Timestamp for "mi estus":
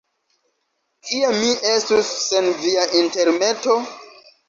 1.37-2.11